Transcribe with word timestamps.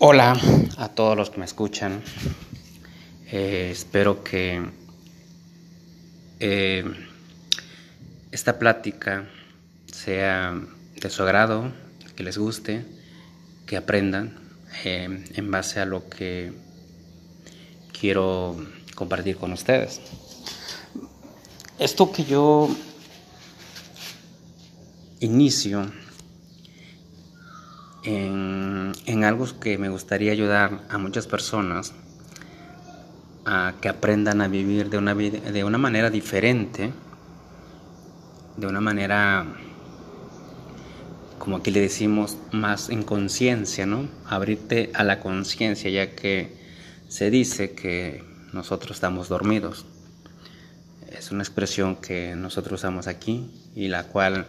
Hola 0.00 0.40
a 0.76 0.90
todos 0.90 1.16
los 1.16 1.28
que 1.28 1.38
me 1.38 1.44
escuchan. 1.44 2.00
Eh, 3.32 3.70
espero 3.72 4.22
que 4.22 4.64
eh, 6.38 6.84
esta 8.30 8.60
plática 8.60 9.28
sea 9.86 10.54
de 10.94 11.10
su 11.10 11.24
agrado, 11.24 11.72
que 12.14 12.22
les 12.22 12.38
guste, 12.38 12.84
que 13.66 13.76
aprendan 13.76 14.38
eh, 14.84 15.24
en 15.34 15.50
base 15.50 15.80
a 15.80 15.84
lo 15.84 16.08
que 16.08 16.52
quiero 17.90 18.54
compartir 18.94 19.36
con 19.36 19.52
ustedes. 19.52 20.00
Esto 21.80 22.12
que 22.12 22.24
yo 22.24 22.68
inicio 25.18 25.90
en, 28.08 29.24
algo 29.24 29.46
que 29.60 29.76
me 29.76 29.88
gustaría 29.88 30.32
ayudar 30.32 30.80
a 30.88 30.98
muchas 30.98 31.26
personas 31.26 31.92
a 33.44 33.74
que 33.80 33.88
aprendan 33.88 34.40
a 34.40 34.48
vivir 34.48 34.88
de 34.88 34.98
una, 34.98 35.14
de 35.14 35.64
una 35.64 35.78
manera 35.78 36.08
diferente, 36.08 36.92
de 38.56 38.66
una 38.66 38.80
manera, 38.80 39.46
como 41.38 41.56
aquí 41.58 41.70
le 41.70 41.80
decimos, 41.80 42.38
más 42.52 42.88
en 42.88 43.02
conciencia, 43.02 43.84
¿no? 43.84 44.08
Abrirte 44.26 44.90
a 44.94 45.04
la 45.04 45.20
conciencia, 45.20 45.90
ya 45.90 46.14
que 46.14 46.56
se 47.08 47.30
dice 47.30 47.74
que 47.74 48.24
nosotros 48.52 48.92
estamos 48.96 49.28
dormidos. 49.28 49.84
Es 51.08 51.30
una 51.30 51.42
expresión 51.42 51.96
que 51.96 52.34
nosotros 52.36 52.80
usamos 52.80 53.06
aquí 53.06 53.50
y 53.74 53.88
la 53.88 54.04
cual 54.04 54.46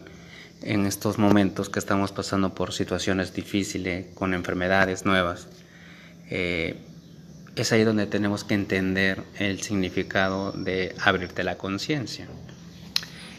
en 0.61 0.85
estos 0.85 1.17
momentos 1.17 1.69
que 1.69 1.79
estamos 1.79 2.11
pasando 2.11 2.53
por 2.53 2.73
situaciones 2.73 3.33
difíciles, 3.33 4.07
con 4.15 4.33
enfermedades 4.33 5.05
nuevas, 5.05 5.47
eh, 6.29 6.77
es 7.55 7.71
ahí 7.71 7.83
donde 7.83 8.05
tenemos 8.05 8.43
que 8.43 8.53
entender 8.53 9.23
el 9.37 9.61
significado 9.61 10.51
de 10.51 10.95
abrirte 11.03 11.43
la 11.43 11.57
conciencia. 11.57 12.27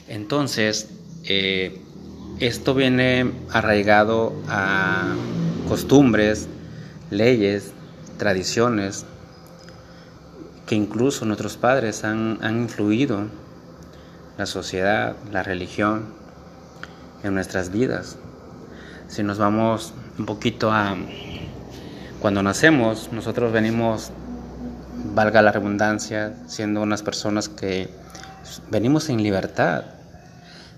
Entonces, 0.08 0.89
eh, 1.25 1.80
esto 2.39 2.75
viene 2.75 3.30
arraigado 3.50 4.34
a 4.48 5.14
costumbres, 5.69 6.48
leyes, 7.11 7.73
tradiciones, 8.19 9.05
que 10.67 10.75
incluso 10.75 11.25
nuestros 11.25 11.56
padres 11.56 12.05
han, 12.05 12.39
han 12.42 12.62
influido 12.62 13.27
la 14.39 14.47
sociedad, 14.47 15.17
la 15.33 15.42
religión, 15.42 16.20
en 17.23 17.35
nuestras 17.35 17.71
vidas. 17.71 18.17
Si 19.09 19.23
nos 19.23 19.39
vamos 19.39 19.93
un 20.19 20.27
poquito 20.27 20.73
a 20.73 20.97
cuando 22.21 22.43
nacemos, 22.43 23.11
nosotros 23.13 23.53
venimos, 23.53 24.11
valga 25.15 25.41
la 25.41 25.53
redundancia, 25.53 26.35
siendo 26.47 26.83
unas 26.83 27.03
personas 27.03 27.48
que 27.48 27.89
venimos 28.71 29.09
en 29.09 29.23
libertad. 29.23 29.85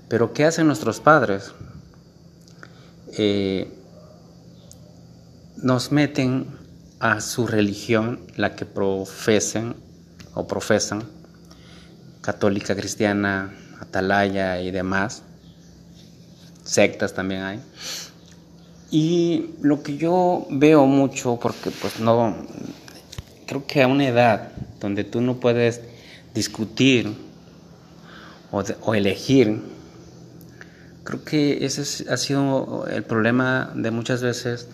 Pero 0.08 0.32
¿qué 0.32 0.44
hacen 0.44 0.66
nuestros 0.66 1.00
padres? 1.00 1.52
Eh, 3.18 3.76
nos 5.56 5.90
meten 5.92 6.46
a 7.00 7.20
su 7.20 7.46
religión, 7.46 8.20
la 8.36 8.54
que 8.54 8.64
profesen 8.64 9.74
o 10.34 10.46
profesan, 10.46 11.02
católica, 12.20 12.76
cristiana, 12.76 13.52
atalaya 13.80 14.60
y 14.60 14.70
demás, 14.70 15.24
sectas 16.64 17.14
también 17.14 17.42
hay. 17.42 17.60
Y 18.90 19.54
lo 19.62 19.82
que 19.82 19.96
yo 19.96 20.46
veo 20.50 20.86
mucho, 20.86 21.38
porque 21.40 21.70
pues 21.70 21.98
no, 21.98 22.36
creo 23.46 23.66
que 23.66 23.82
a 23.82 23.86
una 23.86 24.06
edad 24.06 24.52
donde 24.80 25.04
tú 25.04 25.20
no 25.20 25.40
puedes 25.40 25.80
discutir 26.34 27.14
o, 28.50 28.94
elegir, 28.94 29.62
creo 31.04 31.24
que 31.24 31.64
ese 31.64 32.10
ha 32.10 32.16
sido 32.18 32.86
el 32.86 33.02
problema 33.02 33.72
de 33.74 33.90
muchas 33.90 34.22
veces, 34.22 34.68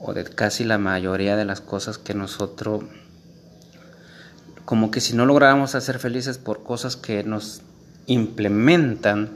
o 0.00 0.14
de 0.14 0.24
casi 0.24 0.64
la 0.64 0.78
mayoría 0.78 1.36
de 1.36 1.44
las 1.44 1.60
cosas 1.60 1.96
que 1.98 2.14
nosotros, 2.14 2.84
como 4.64 4.90
que 4.90 5.00
si 5.00 5.14
no 5.14 5.26
lográramos 5.26 5.76
hacer 5.76 6.00
felices 6.00 6.38
por 6.38 6.64
cosas 6.64 6.96
que 6.96 7.22
nos 7.22 7.62
implementan, 8.06 9.30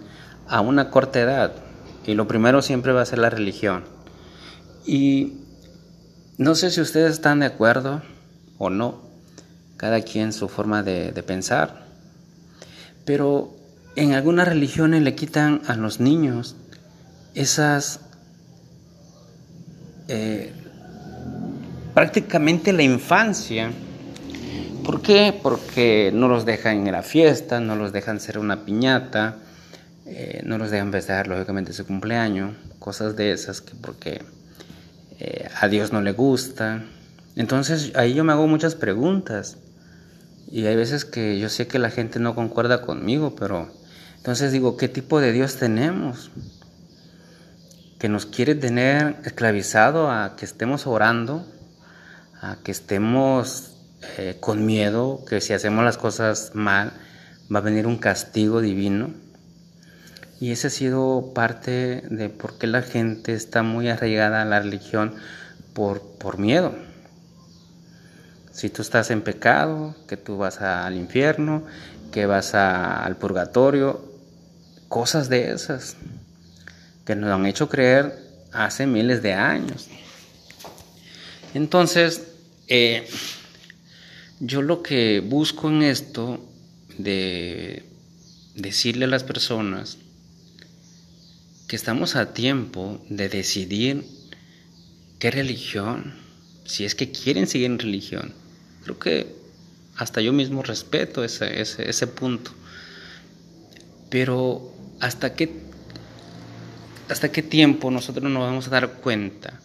a 0.48 0.60
una 0.60 0.90
corta 0.90 1.20
edad. 1.20 1.52
Y 2.06 2.14
lo 2.14 2.26
primero 2.26 2.62
siempre 2.62 2.92
va 2.92 3.02
a 3.02 3.06
ser 3.06 3.18
la 3.18 3.30
religión. 3.30 3.84
Y 4.84 5.34
no 6.38 6.54
sé 6.54 6.70
si 6.70 6.80
ustedes 6.80 7.12
están 7.12 7.40
de 7.40 7.46
acuerdo 7.46 8.02
o 8.58 8.70
no, 8.70 9.00
cada 9.76 10.00
quien 10.00 10.32
su 10.32 10.48
forma 10.48 10.82
de, 10.82 11.12
pensar. 11.26 11.86
Pero 13.04 13.54
en 13.96 14.12
algunas 14.14 14.48
religiones 14.48 15.02
le 15.02 15.14
quitan 15.14 15.62
a 15.66 15.76
los 15.76 16.00
niños 16.00 16.56
esas... 17.34 18.00
Eh, 20.08 20.52
prácticamente 21.94 22.72
la 22.72 22.82
infancia. 22.82 23.70
¿Por 24.84 25.00
qué? 25.00 25.38
Porque 25.42 26.10
no 26.12 26.28
los 26.28 26.44
dejan 26.44 26.86
ir 26.86 26.94
a 26.94 27.02
fiesta, 27.02 27.60
no 27.60 27.76
los 27.76 27.92
dejan 27.92 28.20
ser 28.20 28.38
una 28.38 28.64
piñata, 28.64 29.36
eh, 30.06 30.42
no 30.44 30.58
los 30.58 30.70
dejan 30.70 30.92
festejar 30.92 31.28
lógicamente 31.28 31.72
su 31.72 31.86
cumpleaños, 31.86 32.54
cosas 32.78 33.16
de 33.16 33.32
esas 33.32 33.60
que 33.60 33.74
porque 33.74 34.22
eh, 35.18 35.48
a 35.60 35.68
Dios 35.68 35.92
no 35.92 36.00
le 36.00 36.12
gusta. 36.12 36.84
Entonces 37.36 37.92
ahí 37.94 38.14
yo 38.14 38.24
me 38.24 38.32
hago 38.32 38.46
muchas 38.46 38.74
preguntas 38.74 39.58
y 40.50 40.66
hay 40.66 40.76
veces 40.76 41.04
que 41.04 41.38
yo 41.38 41.48
sé 41.48 41.66
que 41.66 41.78
la 41.78 41.90
gente 41.90 42.18
no 42.18 42.34
concuerda 42.34 42.82
conmigo, 42.82 43.34
pero 43.36 43.72
entonces 44.16 44.52
digo, 44.52 44.76
¿qué 44.76 44.88
tipo 44.88 45.20
de 45.20 45.32
Dios 45.32 45.56
tenemos? 45.56 46.30
Que 47.98 48.08
nos 48.08 48.26
quiere 48.26 48.54
tener 48.54 49.16
esclavizado 49.24 50.10
a 50.10 50.36
que 50.36 50.44
estemos 50.44 50.86
orando, 50.86 51.46
a 52.40 52.58
que 52.62 52.70
estemos 52.70 53.72
eh, 54.18 54.36
con 54.40 54.66
miedo, 54.66 55.24
que 55.28 55.40
si 55.40 55.52
hacemos 55.52 55.84
las 55.84 55.96
cosas 55.96 56.52
mal 56.54 56.92
va 57.52 57.60
a 57.60 57.62
venir 57.62 57.86
un 57.86 57.98
castigo 57.98 58.60
divino. 58.60 59.10
Y 60.42 60.50
ese 60.50 60.66
ha 60.66 60.70
sido 60.70 61.30
parte 61.36 62.02
de 62.10 62.28
por 62.28 62.58
qué 62.58 62.66
la 62.66 62.82
gente 62.82 63.32
está 63.32 63.62
muy 63.62 63.88
arraigada 63.88 64.42
a 64.42 64.44
la 64.44 64.58
religión 64.58 65.14
por, 65.72 66.02
por 66.18 66.38
miedo. 66.38 66.74
Si 68.50 68.68
tú 68.68 68.82
estás 68.82 69.12
en 69.12 69.22
pecado, 69.22 69.94
que 70.08 70.16
tú 70.16 70.38
vas 70.38 70.60
al 70.60 70.96
infierno, 70.96 71.62
que 72.10 72.26
vas 72.26 72.56
al 72.56 73.14
purgatorio, 73.18 74.04
cosas 74.88 75.28
de 75.28 75.52
esas 75.52 75.94
que 77.06 77.14
nos 77.14 77.30
han 77.30 77.46
hecho 77.46 77.68
creer 77.68 78.12
hace 78.50 78.84
miles 78.84 79.22
de 79.22 79.34
años. 79.34 79.86
Entonces, 81.54 82.20
eh, 82.66 83.06
yo 84.40 84.60
lo 84.60 84.82
que 84.82 85.20
busco 85.20 85.68
en 85.68 85.84
esto 85.84 86.44
de 86.98 87.84
decirle 88.56 89.04
a 89.04 89.08
las 89.08 89.22
personas 89.22 89.98
que 91.72 91.76
estamos 91.76 92.16
a 92.16 92.34
tiempo 92.34 93.02
de 93.08 93.30
decidir 93.30 94.04
qué 95.18 95.30
religión, 95.30 96.12
si 96.66 96.84
es 96.84 96.94
que 96.94 97.10
quieren 97.10 97.46
seguir 97.46 97.70
en 97.70 97.78
religión. 97.78 98.34
Creo 98.82 98.98
que 98.98 99.34
hasta 99.96 100.20
yo 100.20 100.34
mismo 100.34 100.62
respeto 100.62 101.24
ese, 101.24 101.62
ese, 101.62 102.06
punto. 102.08 102.50
Pero 104.10 104.70
hasta 105.00 105.32
qué, 105.32 105.62
hasta 107.08 107.32
qué 107.32 107.42
tiempo 107.42 107.90
nosotros 107.90 108.30
nos 108.30 108.42
vamos 108.42 108.66
a 108.66 108.70
dar 108.72 108.92
cuenta 109.00 109.58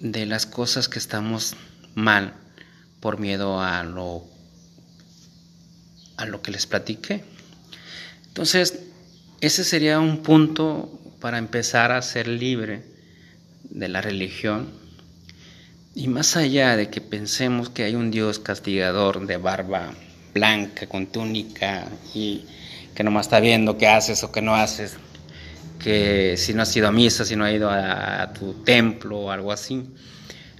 de 0.00 0.24
las 0.24 0.46
cosas 0.46 0.88
que 0.88 0.98
estamos 0.98 1.56
mal 1.94 2.32
por 3.00 3.20
miedo 3.20 3.60
a 3.60 3.82
lo, 3.82 4.24
a 6.16 6.24
lo 6.24 6.40
que 6.40 6.52
les 6.52 6.66
platiqué. 6.66 7.22
Entonces, 8.28 8.91
ese 9.42 9.64
sería 9.64 9.98
un 9.98 10.18
punto 10.22 11.00
para 11.20 11.36
empezar 11.36 11.90
a 11.90 12.00
ser 12.00 12.28
libre 12.28 12.84
de 13.64 13.88
la 13.88 14.00
religión. 14.00 14.70
Y 15.96 16.06
más 16.06 16.36
allá 16.36 16.76
de 16.76 16.90
que 16.90 17.00
pensemos 17.00 17.68
que 17.68 17.82
hay 17.82 17.96
un 17.96 18.12
Dios 18.12 18.38
castigador 18.38 19.26
de 19.26 19.38
barba 19.38 19.94
blanca, 20.32 20.86
con 20.86 21.08
túnica, 21.08 21.88
y 22.14 22.44
que 22.94 23.02
nomás 23.02 23.26
está 23.26 23.40
viendo 23.40 23.76
qué 23.78 23.88
haces 23.88 24.22
o 24.22 24.30
qué 24.30 24.42
no 24.42 24.54
haces, 24.54 24.96
que 25.82 26.36
si 26.36 26.54
no 26.54 26.62
has 26.62 26.76
ido 26.76 26.86
a 26.86 26.92
misa, 26.92 27.24
si 27.24 27.34
no 27.34 27.44
has 27.44 27.52
ido 27.52 27.68
a, 27.68 28.32
tu 28.32 28.62
templo 28.62 29.18
o 29.18 29.30
algo 29.32 29.50
así, 29.50 29.82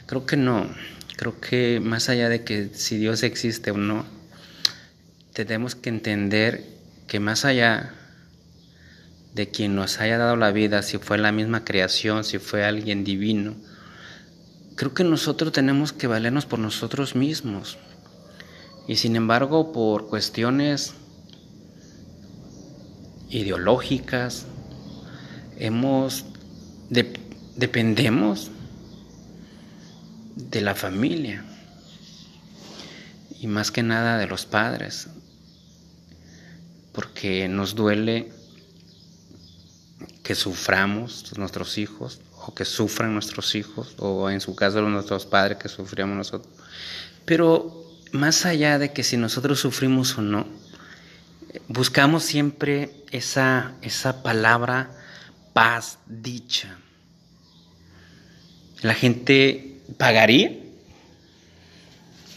creo 0.06 0.26
que 0.26 0.36
no. 0.36 0.68
Creo 1.16 1.38
que 1.40 1.78
más 1.78 2.08
allá 2.08 2.28
de 2.28 2.42
que 2.42 2.70
si 2.74 2.96
Dios 2.96 3.22
existe 3.22 3.70
o 3.70 3.76
no, 3.76 4.04
tenemos 5.34 5.76
que 5.76 5.88
entender 5.88 6.64
que 7.06 7.20
más 7.20 7.44
allá 7.44 7.94
de 9.34 9.48
quien 9.48 9.74
nos 9.74 9.98
haya 10.00 10.18
dado 10.18 10.36
la 10.36 10.52
vida, 10.52 10.82
si 10.82 10.98
fue 10.98 11.18
la 11.18 11.32
misma 11.32 11.64
creación, 11.64 12.24
si 12.24 12.38
fue 12.38 12.64
alguien 12.64 13.04
divino, 13.04 13.54
creo 14.76 14.94
que 14.94 15.04
nosotros 15.04 15.52
tenemos 15.52 15.92
que 15.92 16.06
valernos 16.06 16.46
por 16.46 16.58
nosotros 16.58 17.14
mismos. 17.14 17.78
Y 18.88 18.96
sin 18.96 19.16
embargo, 19.16 19.72
por 19.72 20.08
cuestiones 20.08 20.94
ideológicas, 23.30 24.46
hemos 25.58 26.26
dependemos 27.56 28.50
de 30.36 30.60
la 30.60 30.74
familia 30.74 31.44
y 33.40 33.46
más 33.46 33.70
que 33.70 33.82
nada 33.82 34.18
de 34.18 34.26
los 34.26 34.46
padres, 34.46 35.08
porque 36.92 37.48
nos 37.48 37.74
duele 37.74 38.31
que 40.22 40.34
suframos 40.34 41.36
nuestros 41.36 41.78
hijos 41.78 42.20
o 42.46 42.54
que 42.54 42.64
sufran 42.64 43.12
nuestros 43.12 43.54
hijos 43.54 43.94
o 43.98 44.30
en 44.30 44.40
su 44.40 44.54
caso 44.54 44.80
nuestros 44.82 45.26
padres 45.26 45.58
que 45.58 45.68
sufrimos 45.68 46.16
nosotros. 46.16 46.52
Pero 47.24 47.84
más 48.12 48.46
allá 48.46 48.78
de 48.78 48.92
que 48.92 49.02
si 49.02 49.16
nosotros 49.16 49.60
sufrimos 49.60 50.18
o 50.18 50.22
no, 50.22 50.46
buscamos 51.68 52.24
siempre 52.24 53.04
esa, 53.10 53.74
esa 53.82 54.22
palabra 54.22 54.90
paz, 55.52 55.98
dicha. 56.06 56.76
La 58.82 58.94
gente 58.94 59.80
pagaría, 59.96 60.52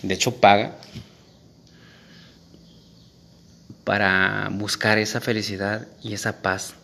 de 0.03 0.13
hecho 0.13 0.39
paga, 0.39 0.75
para 3.83 4.49
buscar 4.51 4.97
esa 4.97 5.21
felicidad 5.21 5.87
y 6.03 6.13
esa 6.13 6.41
paz. 6.41 6.75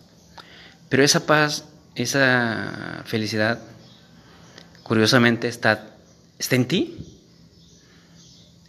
Pero 0.92 1.04
esa 1.04 1.26
paz, 1.26 1.66
esa 1.96 3.02
felicidad, 3.08 3.60
curiosamente 4.84 5.48
está, 5.48 5.96
está 6.38 6.56
en 6.56 6.68
ti. 6.68 6.98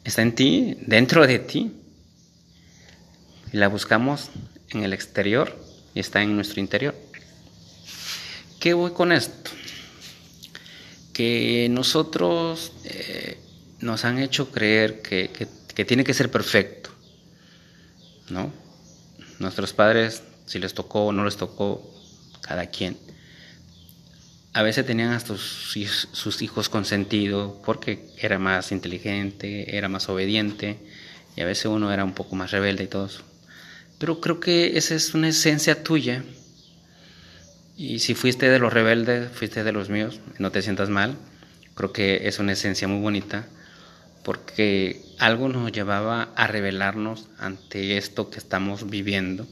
Está 0.05 0.23
en 0.23 0.35
ti, 0.35 0.79
dentro 0.87 1.27
de 1.27 1.39
ti. 1.39 1.73
Y 3.53 3.59
la 3.59 3.69
buscamos 3.69 4.31
en 4.71 4.85
el 4.85 4.95
exterior 4.95 5.63
y 5.93 6.01
está 6.01 6.23
en 6.23 6.35
nuestro 6.35 6.61
interior. 6.61 6.95
¿Qué 8.59 8.73
voy 8.73 8.93
con 8.93 9.13
esto? 9.13 9.51
que 11.13 11.69
nosotros 11.71 12.73
eh, 12.85 13.39
nos 13.81 14.05
han 14.05 14.19
hecho 14.19 14.51
creer 14.51 15.03
que, 15.03 15.31
tiene 15.85 16.05
que 16.05 16.15
ser 16.15 16.31
perfecto, 16.31 16.91
¿no? 18.31 18.53
Nuestros 19.39 19.73
padres, 19.73 20.23
si 20.47 20.59
les 20.59 20.75
tocó 20.75 21.07
o 21.07 21.13
no 21.13 21.25
les 21.25 21.37
tocó, 21.37 21.83
cada 22.43 22.67
quien, 22.67 22.99
a 24.53 24.63
veces 24.63 24.85
tenían 24.85 25.13
a 25.13 25.21
sus, 25.21 25.75
sus 26.13 26.43
hijos 26.43 26.69
consentidos 26.69 27.55
porque 27.65 28.07
era 28.19 28.39
más 28.39 28.71
inteligente, 28.71 29.77
era 29.77 29.89
más 29.89 30.09
obediente, 30.11 30.79
y 31.37 31.41
a 31.41 31.47
veces 31.47 31.67
uno 31.67 31.91
era 31.93 32.05
un 32.05 32.13
poco 32.13 32.37
más 32.37 32.51
rebelde 32.51 32.85
y 32.85 32.89
todo 32.89 33.07
eso. 33.07 33.23
Pero 33.99 34.21
creo 34.21 34.41
que 34.41 34.77
esa 34.77 34.95
es 34.95 35.15
una 35.15 35.29
esencia 35.29 35.83
tuya 35.83 36.23
y 37.77 38.01
si 38.01 38.15
fuiste 38.15 38.51
de 38.51 38.59
los 38.59 38.73
rebeldes, 38.73 39.31
fuiste 39.33 39.65
de 39.65 39.73
los 39.73 39.89
míos, 39.89 40.21
no 40.39 40.51
te 40.51 40.63
sientas 40.63 40.91
mal. 40.91 41.17
Creo 41.75 41.93
que 41.93 42.29
es 42.29 42.39
una 42.39 42.53
esencia 42.53 42.87
muy 42.87 43.01
bonita 43.01 43.47
porque 44.23 45.03
algo 45.19 45.49
nos 45.49 45.73
llevaba 45.73 46.33
a 46.37 46.47
rebelarnos 46.47 47.29
ante 47.39 47.97
esto 47.97 48.31
que 48.31 48.39
estamos 48.39 48.89
viviendo. 48.89 49.47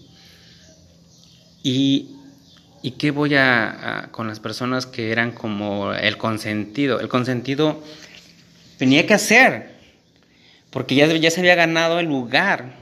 Y, 1.62 2.16
y 2.82 2.92
qué 2.92 3.10
voy 3.10 3.34
a, 3.34 4.08
con 4.10 4.28
las 4.28 4.40
personas 4.40 4.86
que 4.86 5.12
eran 5.12 5.32
como 5.32 5.92
el 5.92 6.16
consentido. 6.16 7.00
El 7.00 7.08
consentido 7.08 7.82
tenía 8.78 9.06
que 9.06 9.14
hacer, 9.14 9.72
porque 10.70 10.94
ya, 10.94 11.06
ya 11.06 11.30
se 11.30 11.40
había 11.40 11.54
ganado 11.54 12.00
el 12.00 12.06
lugar 12.06 12.72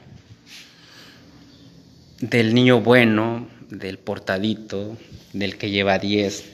del 2.21 2.53
niño 2.53 2.81
bueno, 2.81 3.47
del 3.69 3.97
portadito, 3.97 4.97
del 5.33 5.57
que 5.57 5.69
lleva 5.69 5.99
10. 5.99 6.45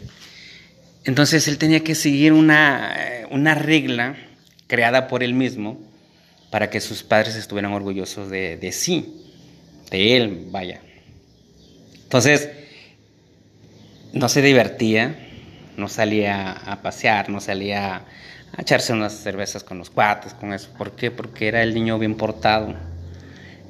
Entonces 1.05 1.47
él 1.47 1.59
tenía 1.59 1.83
que 1.83 1.93
seguir 1.93 2.33
una, 2.33 2.95
una, 3.29 3.53
regla 3.53 4.15
creada 4.65 5.07
por 5.07 5.21
él 5.21 5.35
mismo 5.35 5.79
para 6.49 6.71
que 6.71 6.81
sus 6.81 7.03
padres 7.03 7.35
estuvieran 7.35 7.73
orgullosos 7.73 8.31
de, 8.31 8.57
de 8.57 8.71
sí, 8.71 9.21
de 9.91 10.17
él, 10.17 10.47
vaya. 10.49 10.81
Entonces, 12.03 12.49
no 14.13 14.29
se 14.29 14.41
divertía, 14.41 15.15
no 15.77 15.87
salía 15.87 16.51
a 16.51 16.81
pasear, 16.81 17.29
no 17.29 17.41
salía 17.41 18.03
a 18.55 18.61
echarse 18.61 18.93
unas 18.93 19.13
cervezas 19.13 19.63
con 19.63 19.77
los 19.77 19.89
cuates, 19.89 20.33
con 20.33 20.53
eso. 20.53 20.69
¿Por 20.77 20.91
qué? 20.91 21.11
Porque 21.11 21.47
era 21.47 21.63
el 21.63 21.73
niño 21.73 21.99
bien 21.99 22.15
portado 22.15 22.75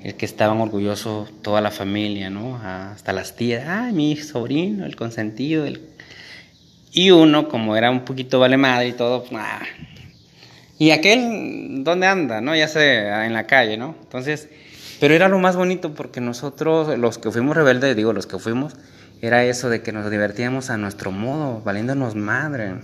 el 0.06 0.14
que 0.14 0.28
estaban 0.28 0.62
orgullosos 0.62 1.32
toda 1.42 1.62
la 1.62 1.72
familia, 1.72 2.30
¿no? 2.30 2.58
Hasta 2.58 3.12
las 3.12 3.36
tías, 3.36 3.64
ah, 3.68 3.90
mi 3.92 4.16
sobrino, 4.16 4.86
el 4.86 4.96
consentido. 4.96 5.66
Y 6.92 7.10
uno, 7.10 7.50
como 7.50 7.76
era 7.76 7.90
un 7.90 8.06
poquito 8.06 8.40
vale 8.40 8.56
madre 8.56 8.90
y 8.90 8.94
todo, 8.94 9.24
pues, 9.24 9.34
ah. 9.44 9.64
¿Y 10.78 10.92
aquel 10.92 11.84
dónde 11.84 12.06
anda, 12.06 12.40
no? 12.40 12.56
Ya 12.56 12.68
sea 12.68 13.26
en 13.26 13.34
la 13.34 13.48
calle, 13.48 13.78
¿no? 13.78 13.96
Entonces, 14.04 14.48
pero 15.00 15.16
era 15.16 15.28
lo 15.28 15.40
más 15.40 15.56
bonito 15.56 15.96
porque 15.96 16.22
nosotros, 16.22 17.00
los 17.00 17.18
que 17.18 17.32
fuimos 17.32 17.58
rebeldes, 17.58 17.96
digo, 17.96 18.14
los 18.14 18.28
que 18.28 18.38
fuimos, 18.38 18.74
era 19.22 19.44
eso 19.44 19.70
de 19.70 19.82
que 19.82 19.92
nos 19.92 20.10
divertíamos 20.10 20.70
a 20.70 20.78
nuestro 20.78 21.12
modo, 21.12 21.62
valiéndonos 21.62 22.16
madre. 22.16 22.76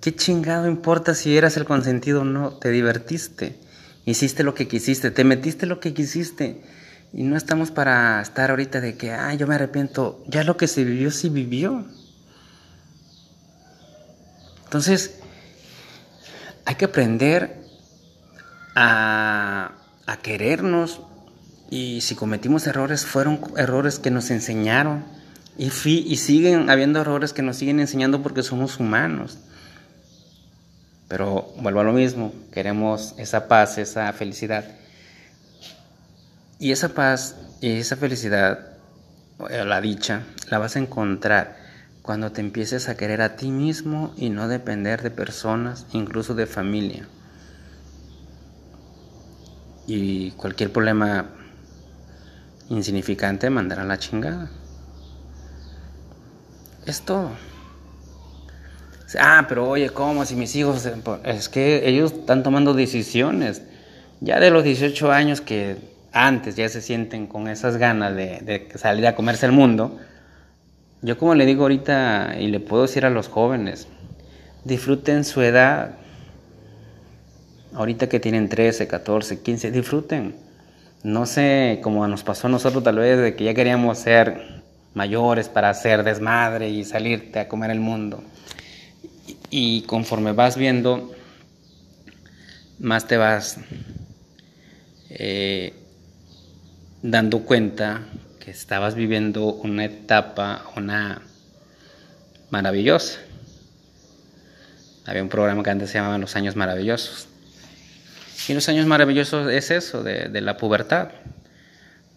¿Qué 0.00 0.14
chingado 0.14 0.66
importa 0.66 1.14
si 1.14 1.36
eras 1.36 1.56
el 1.56 1.64
consentido 1.64 2.22
o 2.22 2.24
no? 2.24 2.54
Te 2.54 2.70
divertiste. 2.70 3.58
Hiciste 4.04 4.42
lo 4.42 4.54
que 4.54 4.66
quisiste, 4.66 5.12
te 5.12 5.22
metiste 5.22 5.66
lo 5.66 5.78
que 5.78 5.94
quisiste. 5.94 6.62
Y 7.12 7.22
no 7.22 7.36
estamos 7.36 7.70
para 7.70 8.20
estar 8.20 8.50
ahorita 8.50 8.80
de 8.80 8.96
que, 8.96 9.12
ah, 9.12 9.32
yo 9.34 9.46
me 9.46 9.54
arrepiento. 9.54 10.24
Ya 10.26 10.42
lo 10.42 10.56
que 10.56 10.66
se 10.66 10.82
vivió, 10.82 11.10
sí 11.10 11.28
vivió. 11.28 11.86
Entonces, 14.64 15.20
hay 16.64 16.74
que 16.74 16.86
aprender 16.86 17.62
a, 18.74 19.72
a 20.06 20.16
querernos. 20.16 21.02
Y 21.72 22.02
si 22.02 22.14
cometimos 22.14 22.66
errores, 22.66 23.06
fueron 23.06 23.40
errores 23.56 23.98
que 23.98 24.10
nos 24.10 24.30
enseñaron. 24.30 25.04
Y, 25.56 25.68
y 25.88 26.16
siguen 26.18 26.68
habiendo 26.68 27.00
errores 27.00 27.32
que 27.32 27.40
nos 27.40 27.56
siguen 27.56 27.80
enseñando 27.80 28.22
porque 28.22 28.42
somos 28.42 28.78
humanos. 28.78 29.38
Pero 31.08 31.50
vuelvo 31.62 31.80
a 31.80 31.84
lo 31.84 31.94
mismo, 31.94 32.34
queremos 32.52 33.14
esa 33.16 33.48
paz, 33.48 33.78
esa 33.78 34.12
felicidad. 34.12 34.66
Y 36.58 36.72
esa 36.72 36.90
paz 36.90 37.36
y 37.62 37.70
esa 37.70 37.96
felicidad, 37.96 38.76
la 39.38 39.80
dicha, 39.80 40.24
la 40.50 40.58
vas 40.58 40.76
a 40.76 40.78
encontrar 40.78 41.56
cuando 42.02 42.32
te 42.32 42.42
empieces 42.42 42.90
a 42.90 42.98
querer 42.98 43.22
a 43.22 43.36
ti 43.36 43.50
mismo 43.50 44.12
y 44.18 44.28
no 44.28 44.46
depender 44.46 45.00
de 45.00 45.10
personas, 45.10 45.86
incluso 45.94 46.34
de 46.34 46.44
familia. 46.44 47.08
Y 49.86 50.32
cualquier 50.32 50.70
problema 50.70 51.30
insignificante 52.72 53.50
mandará 53.50 53.84
la 53.84 53.98
chingada. 53.98 54.50
Es 56.86 57.02
todo. 57.02 57.30
Ah, 59.18 59.44
pero 59.48 59.68
oye, 59.68 59.90
¿cómo? 59.90 60.24
Si 60.24 60.34
mis 60.36 60.56
hijos, 60.56 60.88
es 61.24 61.48
que 61.48 61.88
ellos 61.88 62.12
están 62.12 62.42
tomando 62.42 62.74
decisiones. 62.74 63.62
Ya 64.20 64.40
de 64.40 64.50
los 64.50 64.64
18 64.64 65.12
años 65.12 65.40
que 65.40 65.76
antes 66.12 66.56
ya 66.56 66.68
se 66.68 66.80
sienten 66.80 67.26
con 67.26 67.48
esas 67.48 67.76
ganas 67.76 68.14
de, 68.14 68.68
salir 68.76 69.06
a 69.06 69.14
comerse 69.14 69.46
el 69.46 69.52
mundo, 69.52 69.98
yo 71.02 71.18
como 71.18 71.34
le 71.34 71.46
digo 71.46 71.62
ahorita 71.62 72.36
y 72.38 72.48
le 72.48 72.60
puedo 72.60 72.82
decir 72.82 73.04
a 73.04 73.10
los 73.10 73.28
jóvenes, 73.28 73.88
disfruten 74.64 75.24
su 75.24 75.42
edad. 75.42 75.96
Ahorita 77.74 78.08
que 78.08 78.20
tienen 78.20 78.48
13, 78.48 78.86
14, 78.86 79.40
15, 79.40 79.70
disfruten. 79.70 80.51
No 81.02 81.26
sé, 81.26 81.80
como 81.82 82.06
nos 82.06 82.22
pasó 82.22 82.46
a 82.46 82.50
nosotros 82.50 82.84
tal 82.84 82.96
vez, 82.96 83.18
de 83.18 83.34
que 83.34 83.44
ya 83.44 83.54
queríamos 83.54 83.98
ser 83.98 84.62
mayores 84.94 85.48
para 85.48 85.70
hacer 85.70 86.04
desmadre 86.04 86.68
y 86.68 86.84
salirte 86.84 87.40
a 87.40 87.48
comer 87.48 87.70
el 87.70 87.80
mundo. 87.80 88.22
Y 89.50 89.82
conforme 89.82 90.32
vas 90.32 90.56
viendo, 90.56 91.12
más 92.78 93.06
te 93.06 93.16
vas 93.16 93.58
eh, 95.10 95.74
dando 97.02 97.40
cuenta 97.40 98.02
que 98.38 98.50
estabas 98.50 98.94
viviendo 98.94 99.46
una 99.46 99.84
etapa, 99.84 100.66
una 100.76 101.22
maravillosa. 102.50 103.18
Había 105.04 105.22
un 105.22 105.28
programa 105.28 105.62
que 105.62 105.70
antes 105.70 105.90
se 105.90 105.98
llamaba 105.98 106.18
Los 106.18 106.36
Años 106.36 106.54
Maravillosos. 106.54 107.31
Y 108.48 108.54
los 108.54 108.68
años 108.68 108.86
maravillosos 108.86 109.50
es 109.50 109.70
eso, 109.70 110.02
de, 110.02 110.40
la 110.40 110.56
pubertad, 110.56 111.10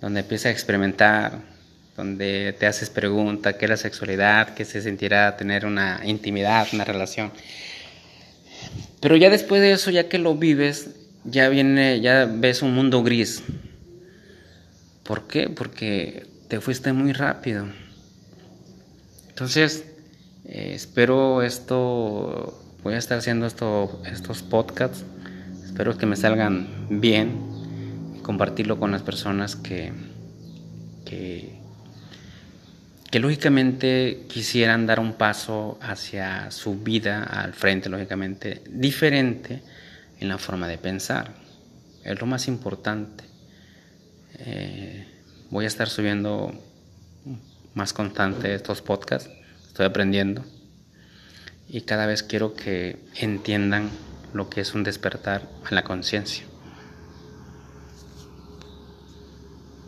donde 0.01 0.21
empiezas 0.21 0.47
a 0.47 0.51
experimentar 0.51 1.55
donde 1.95 2.53
te 2.59 2.67
haces 2.67 2.89
pregunta 2.89 3.57
qué 3.57 3.65
es 3.65 3.69
la 3.69 3.77
sexualidad, 3.77 4.53
qué 4.53 4.65
se 4.65 4.81
sentirá 4.81 5.37
tener 5.37 5.65
una 5.65 6.01
intimidad, 6.03 6.67
una 6.73 6.83
relación. 6.83 7.31
Pero 8.99 9.15
ya 9.15 9.29
después 9.29 9.61
de 9.61 9.71
eso, 9.71 9.91
ya 9.91 10.09
que 10.09 10.17
lo 10.17 10.35
vives, 10.35 10.89
ya 11.23 11.47
viene, 11.47 12.01
ya 12.01 12.25
ves 12.25 12.61
un 12.61 12.73
mundo 12.73 13.01
gris. 13.01 13.43
¿Por 15.03 15.27
qué? 15.27 15.49
Porque 15.49 16.25
te 16.49 16.59
fuiste 16.59 16.91
muy 16.91 17.13
rápido. 17.13 17.65
Entonces, 19.29 19.85
eh, 20.45 20.71
espero 20.73 21.41
esto, 21.43 22.61
voy 22.83 22.95
a 22.95 22.97
estar 22.97 23.17
haciendo 23.17 23.45
esto, 23.45 24.01
estos 24.05 24.43
podcasts, 24.43 25.03
espero 25.75 25.97
que 25.97 26.05
me 26.05 26.15
salgan 26.15 26.69
bien 26.89 28.15
y 28.17 28.21
compartirlo 28.21 28.79
con 28.79 28.91
las 28.91 29.03
personas 29.03 29.57
que, 29.57 29.91
que, 31.03 31.59
lógicamente 33.19 34.23
quisieran 34.29 34.87
dar 34.87 35.01
un 35.01 35.15
paso 35.15 35.77
hacia 35.81 36.49
su 36.51 36.81
vida 36.81 37.25
al 37.25 37.53
frente, 37.53 37.89
lógicamente, 37.89 38.61
diferente 38.69 39.63
en 40.21 40.29
la 40.29 40.37
forma 40.37 40.69
de 40.69 40.77
pensar. 40.77 41.33
Es 42.05 42.21
lo 42.21 42.25
más 42.25 42.47
importante. 42.47 43.25
Eh, 44.39 45.05
voy 45.49 45.65
a 45.65 45.67
estar 45.67 45.89
subiendo 45.89 46.53
más 47.73 47.91
constante 47.91 48.55
estos 48.55 48.81
podcasts 48.81 49.29
estoy 49.67 49.87
aprendiendo 49.87 50.45
y 51.67 51.81
cada 51.81 52.05
vez 52.05 52.23
quiero 52.23 52.53
que 52.53 52.97
entiendan 53.19 53.89
lo 54.35 54.49
que 54.49 54.59
es 54.59 54.75
un 54.75 54.83
despertar 54.83 55.47
a 55.63 55.73
la 55.73 55.85
conciencia. 55.85 56.43